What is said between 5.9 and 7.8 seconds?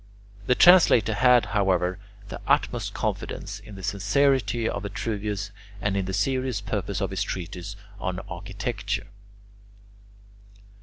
in the serious purpose of his treatise